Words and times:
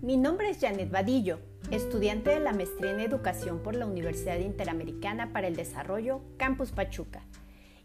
mi 0.00 0.16
nombre 0.16 0.48
es 0.48 0.60
Janet 0.60 0.90
Vadillo, 0.90 1.38
estudiante 1.70 2.30
de 2.30 2.40
la 2.40 2.54
maestría 2.54 2.92
en 2.92 3.00
educación 3.00 3.58
por 3.58 3.76
la 3.76 3.84
Universidad 3.84 4.38
Interamericana 4.38 5.34
para 5.34 5.48
el 5.48 5.54
Desarrollo, 5.54 6.22
Campus 6.38 6.72
Pachuca, 6.72 7.20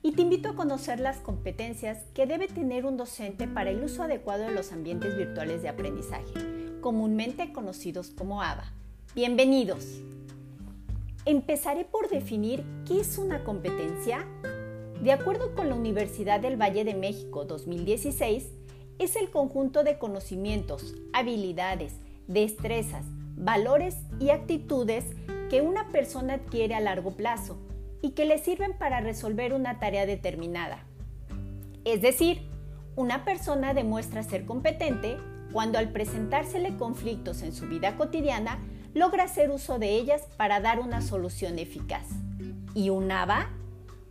y 0.02 0.14
te 0.14 0.22
invito 0.22 0.48
a 0.48 0.56
conocer 0.56 1.02
las 1.02 1.18
competencias 1.18 1.98
que 2.14 2.26
debe 2.26 2.48
tener 2.48 2.86
un 2.86 2.96
docente 2.96 3.46
para 3.46 3.72
el 3.72 3.84
uso 3.84 4.04
adecuado 4.04 4.46
de 4.46 4.54
los 4.54 4.72
ambientes 4.72 5.18
virtuales 5.18 5.62
de 5.62 5.68
aprendizaje, 5.68 6.32
comúnmente 6.80 7.52
conocidos 7.52 8.12
como 8.12 8.42
ABA. 8.42 8.72
Bienvenidos. 9.14 10.00
Empezaré 11.26 11.84
por 11.84 12.08
definir 12.08 12.64
qué 12.88 13.02
es 13.02 13.18
una 13.18 13.44
competencia. 13.44 14.26
De 15.04 15.12
acuerdo 15.12 15.54
con 15.56 15.68
la 15.68 15.76
Universidad 15.76 16.40
del 16.40 16.56
Valle 16.56 16.86
de 16.86 16.94
México 16.94 17.44
2016, 17.44 18.48
es 19.00 19.16
el 19.16 19.32
conjunto 19.32 19.84
de 19.84 19.98
conocimientos, 19.98 20.94
habilidades, 21.14 21.94
destrezas, 22.28 23.06
valores 23.36 23.98
y 24.20 24.30
actitudes 24.30 25.06
que 25.50 25.62
una 25.62 25.88
persona 25.88 26.36
adquiere 26.36 26.76
a 26.76 26.82
largo 26.82 27.12
plazo 27.12 27.58
y 28.02 28.12
que 28.12 28.26
le 28.26 28.38
sirven 28.38 28.78
para 28.78 29.00
resolver 29.00 29.54
una 29.54 29.80
tarea 29.80 30.06
determinada. 30.06 30.84
Es 31.86 32.02
decir, 32.02 32.42
una 32.96 33.24
persona 33.24 33.74
demuestra 33.74 34.22
ser 34.24 34.46
competente 34.46 35.18
cuando 35.54 35.80
al 35.80 35.92
presentársele 35.92 36.76
conflictos 36.78 37.42
en 37.42 37.54
su 37.54 37.68
vida 37.68 37.96
cotidiana 37.96 38.60
logra 38.94 39.24
hacer 39.24 39.50
uso 39.50 39.80
de 39.80 39.96
ellas 39.96 40.24
para 40.36 40.60
dar 40.60 40.80
una 40.80 41.02
solución 41.02 41.58
eficaz. 41.58 42.06
¿Y 42.76 42.90
un 42.90 43.12
ABA? 43.12 43.50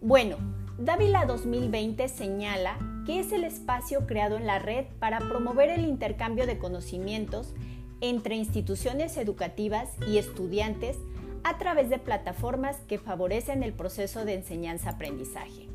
Bueno, 0.00 0.36
Dávila 0.78 1.27
2020 1.27 2.09
señala 2.09 2.78
que 3.08 3.20
es 3.20 3.33
el 3.33 3.44
espacio 3.44 4.06
creado 4.06 4.36
en 4.36 4.46
la 4.46 4.58
red 4.58 4.84
para 4.98 5.19
promover 5.19 5.70
el 5.70 5.86
intercambio 5.86 6.46
de 6.46 6.58
conocimientos 6.58 7.55
entre 8.02 8.36
instituciones 8.36 9.16
educativas 9.16 9.88
y 10.06 10.19
estudiantes 10.19 10.98
a 11.42 11.56
través 11.56 11.88
de 11.88 11.98
plataformas 11.98 12.77
que 12.86 12.98
favorecen 12.98 13.62
el 13.62 13.72
proceso 13.72 14.27
de 14.27 14.34
enseñanza-aprendizaje. 14.34 15.68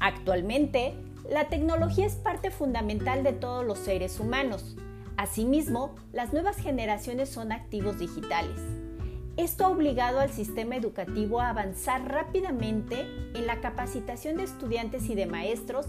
Actualmente, 0.00 0.94
la 1.28 1.48
tecnología 1.48 2.06
es 2.06 2.14
parte 2.14 2.50
fundamental 2.50 3.24
de 3.24 3.34
todos 3.34 3.66
los 3.66 3.78
seres 3.78 4.18
humanos. 4.18 4.74
Asimismo, 5.18 5.96
las 6.14 6.32
nuevas 6.32 6.56
generaciones 6.56 7.28
son 7.28 7.52
activos 7.52 7.98
digitales. 7.98 8.58
Esto 9.36 9.66
ha 9.66 9.68
obligado 9.68 10.18
al 10.18 10.30
sistema 10.30 10.76
educativo 10.76 11.42
a 11.42 11.50
avanzar 11.50 12.10
rápidamente 12.10 13.02
en 13.34 13.46
la 13.46 13.60
capacitación 13.60 14.38
de 14.38 14.44
estudiantes 14.44 15.10
y 15.10 15.14
de 15.14 15.26
maestros 15.26 15.88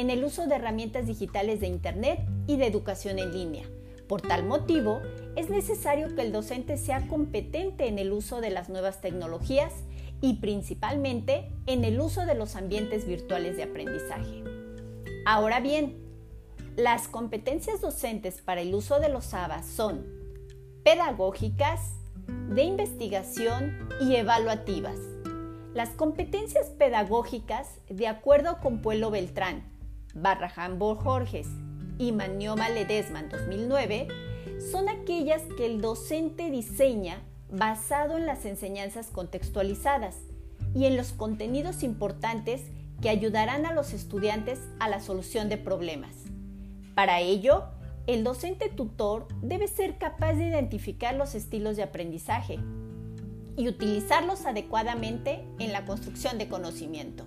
en 0.00 0.10
el 0.10 0.24
uso 0.24 0.46
de 0.46 0.54
herramientas 0.54 1.06
digitales 1.06 1.60
de 1.60 1.66
Internet 1.66 2.20
y 2.46 2.56
de 2.56 2.66
educación 2.66 3.18
en 3.18 3.32
línea 3.32 3.64
por 4.08 4.22
tal 4.22 4.46
motivo, 4.46 5.02
es 5.36 5.50
necesario 5.50 6.14
que 6.14 6.22
el 6.22 6.32
docente 6.32 6.78
sea 6.78 7.06
competente 7.06 7.86
en 7.88 7.98
el 7.98 8.12
uso 8.12 8.40
de 8.40 8.50
las 8.50 8.70
nuevas 8.70 9.00
tecnologías 9.00 9.72
y 10.20 10.36
principalmente 10.36 11.52
en 11.66 11.84
el 11.84 12.00
uso 12.00 12.24
de 12.24 12.34
los 12.34 12.56
ambientes 12.56 13.06
virtuales 13.06 13.56
de 13.56 13.64
aprendizaje. 13.64 14.42
Ahora 15.26 15.60
bien, 15.60 15.98
las 16.74 17.06
competencias 17.06 17.80
docentes 17.80 18.40
para 18.40 18.62
el 18.62 18.74
uso 18.74 18.98
de 18.98 19.10
los 19.10 19.34
ABA 19.34 19.62
son 19.62 20.06
pedagógicas, 20.84 21.92
de 22.48 22.62
investigación 22.62 23.88
y 24.00 24.16
evaluativas. 24.16 24.98
Las 25.74 25.90
competencias 25.90 26.68
pedagógicas, 26.70 27.78
de 27.88 28.08
acuerdo 28.08 28.58
con 28.60 28.80
Pueblo 28.80 29.10
Beltrán, 29.10 29.77
Barraján 30.14 30.78
Borges 30.78 31.48
y 31.98 32.12
Manioma 32.12 32.68
Ledesman 32.68 33.28
2009 33.28 34.08
son 34.70 34.88
aquellas 34.88 35.42
que 35.56 35.66
el 35.66 35.80
docente 35.80 36.50
diseña 36.50 37.22
basado 37.50 38.16
en 38.16 38.26
las 38.26 38.44
enseñanzas 38.44 39.08
contextualizadas 39.08 40.16
y 40.74 40.86
en 40.86 40.96
los 40.96 41.12
contenidos 41.12 41.82
importantes 41.82 42.62
que 43.00 43.08
ayudarán 43.08 43.64
a 43.66 43.72
los 43.72 43.92
estudiantes 43.92 44.60
a 44.80 44.88
la 44.88 45.00
solución 45.00 45.48
de 45.48 45.56
problemas. 45.56 46.14
Para 46.94 47.20
ello, 47.20 47.64
el 48.06 48.24
docente 48.24 48.68
tutor 48.68 49.28
debe 49.42 49.68
ser 49.68 49.98
capaz 49.98 50.34
de 50.34 50.48
identificar 50.48 51.14
los 51.14 51.34
estilos 51.34 51.76
de 51.76 51.84
aprendizaje 51.84 52.58
y 53.56 53.68
utilizarlos 53.68 54.46
adecuadamente 54.46 55.44
en 55.58 55.72
la 55.72 55.84
construcción 55.84 56.38
de 56.38 56.48
conocimiento. 56.48 57.24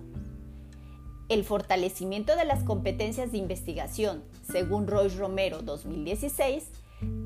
El 1.32 1.44
fortalecimiento 1.44 2.36
de 2.36 2.44
las 2.44 2.62
competencias 2.62 3.32
de 3.32 3.38
investigación, 3.38 4.22
según 4.42 4.86
Royce 4.86 5.16
Romero 5.16 5.62
2016, 5.62 6.64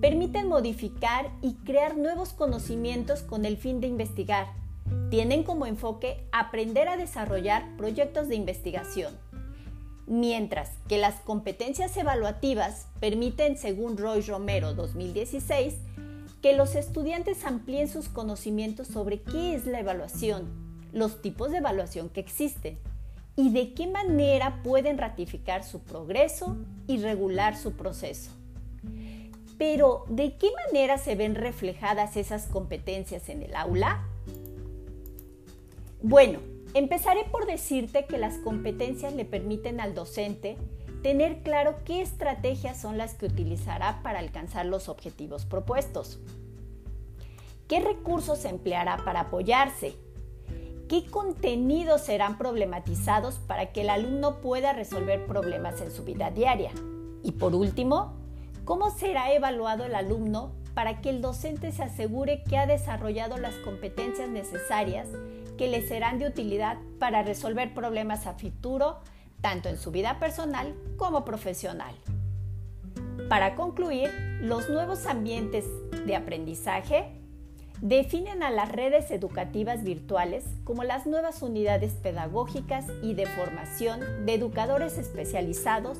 permiten 0.01 0.47
modificar 0.47 1.33
y 1.43 1.55
crear 1.65 1.97
nuevos 1.97 2.33
conocimientos 2.33 3.23
con 3.23 3.45
el 3.45 3.57
fin 3.57 3.81
de 3.81 3.89
investigar. 3.89 4.47
Tienen 5.11 5.43
como 5.43 5.67
enfoque 5.67 6.25
aprender 6.31 6.89
a 6.89 6.97
desarrollar 6.97 7.77
proyectos 7.77 8.29
de 8.29 8.37
investigación. 8.37 9.13
Mientras 10.07 10.71
que 10.87 10.99
las 10.99 11.17
competencias 11.17 11.97
evaluativas 11.97 12.87
permiten, 13.01 13.59
según 13.59 13.97
Royce 13.97 14.31
Romero 14.31 14.73
2016, 14.75 15.75
que 16.43 16.53
los 16.53 16.77
estudiantes 16.77 17.45
amplíen 17.45 17.89
sus 17.89 18.09
conocimientos 18.09 18.87
sobre 18.87 19.21
qué 19.23 19.57
es 19.57 19.67
la 19.67 19.81
evaluación, 19.81 20.47
los 20.93 21.21
tipos 21.23 21.51
de 21.51 21.57
evaluación 21.57 22.09
que 22.09 22.21
existen, 22.21 22.79
y 23.37 23.51
de 23.51 23.75
qué 23.75 23.87
manera 23.87 24.63
pueden 24.63 24.97
ratificar 24.97 25.63
su 25.63 25.81
progreso 25.81 26.57
y 26.87 26.99
regular 26.99 27.57
su 27.57 27.73
proceso. 27.73 28.31
Pero, 29.59 30.05
¿de 30.09 30.37
qué 30.37 30.49
manera 30.67 30.99
se 30.99 31.15
ven 31.15 31.35
reflejadas 31.35 32.17
esas 32.17 32.47
competencias 32.47 33.29
en 33.29 33.43
el 33.43 33.55
aula? 33.55 34.05
Bueno, 36.03 36.41
empezaré 36.75 37.25
por 37.25 37.47
decirte 37.47 38.07
que 38.07 38.19
las 38.19 38.39
competencias 38.39 39.15
le 39.15 39.25
permiten 39.25 39.81
al 39.81 39.95
docente 39.95 40.57
tener 41.03 41.43
claro 41.43 41.77
qué 41.85 42.03
estrategias 42.03 42.81
son 42.81 42.99
las 42.99 43.15
que 43.15 43.27
utilizará 43.27 44.03
para 44.03 44.19
alcanzar 44.19 44.67
los 44.67 44.89
objetivos 44.89 45.45
propuestos. 45.47 46.19
¿Qué 47.69 47.81
recursos 47.81 48.45
empleará 48.45 48.99
para 49.05 49.21
apoyarse? 49.21 49.97
¿Qué 50.89 51.05
contenidos 51.05 52.03
serán 52.03 52.39
problematizados 52.39 53.41
para 53.41 53.73
que 53.73 53.81
el 53.81 53.91
alumno 53.91 54.37
pueda 54.37 54.73
resolver 54.73 55.27
problemas 55.27 55.81
en 55.81 55.91
su 55.91 56.05
vida 56.05 56.31
diaria? 56.31 56.71
Y 57.25 57.33
por 57.33 57.57
último, 57.57 58.15
¿cómo 58.65 58.91
será 58.91 59.33
evaluado 59.33 59.85
el 59.85 59.97
alumno 59.97 60.53
para 60.75 61.01
que 61.01 61.11
el 61.11 61.21
docente 61.21 61.73
se 61.73 61.83
asegure 61.83 62.45
que 62.45 62.57
ha 62.57 62.67
desarrollado 62.67 63.37
las 63.37 63.57
competencias 63.57 64.29
necesarias 64.29 65.09
que 65.59 65.67
le 65.67 65.83
serán 65.83 66.21
de 66.21 66.29
utilidad 66.29 66.77
para 67.01 67.25
resolver 67.25 67.75
problemas 67.75 68.29
a 68.29 68.35
futuro, 68.35 69.01
tanto 69.41 69.69
en 69.69 69.79
su 69.79 69.91
vida 69.91 70.21
personal 70.21 70.73
como 70.97 71.25
profesional? 71.25 71.97
Para 73.29 73.57
concluir, 73.57 74.13
los 74.41 74.69
nuevos 74.69 75.07
ambientes 75.07 75.65
de 76.07 76.15
aprendizaje 76.15 77.11
definen 77.81 78.43
a 78.43 78.51
las 78.51 78.71
redes 78.71 79.11
educativas 79.11 79.85
virtuales 79.85 80.45
como 80.65 80.85
las 80.85 81.07
nuevas 81.07 81.43
unidades 81.43 81.93
pedagógicas 81.95 82.87
y 83.03 83.15
de 83.15 83.27
formación 83.27 84.27
de 84.27 84.35
educadores 84.35 84.99
especializados 84.99 85.99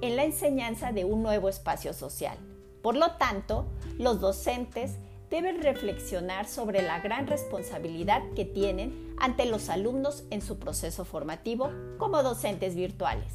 en 0.00 0.16
la 0.16 0.24
enseñanza 0.24 0.92
de 0.92 1.04
un 1.04 1.22
nuevo 1.22 1.48
espacio 1.48 1.92
social. 1.92 2.36
Por 2.82 2.96
lo 2.96 3.12
tanto, 3.12 3.66
los 3.98 4.20
docentes 4.20 4.96
deben 5.30 5.62
reflexionar 5.62 6.46
sobre 6.46 6.82
la 6.82 7.00
gran 7.00 7.26
responsabilidad 7.26 8.20
que 8.36 8.44
tienen 8.44 9.14
ante 9.18 9.46
los 9.46 9.70
alumnos 9.70 10.24
en 10.30 10.42
su 10.42 10.58
proceso 10.58 11.04
formativo 11.04 11.70
como 11.96 12.22
docentes 12.22 12.74
virtuales. 12.74 13.32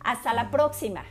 Hasta 0.00 0.32
la 0.32 0.50
próxima. 0.50 1.04